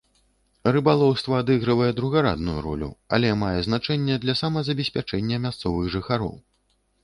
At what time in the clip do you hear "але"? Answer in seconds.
3.17-3.33